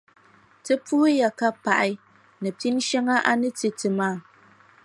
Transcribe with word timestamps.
Ti 0.63 0.73
puhiya 0.85 1.29
ka 1.39 1.47
paɣi 1.63 1.91
ni 2.41 2.49
pinʼ 2.59 2.81
shɛŋa 2.87 3.15
a 3.29 3.31
ni 3.41 3.49
ti 3.57 3.67
ti 3.79 3.87
maa. 3.97 4.15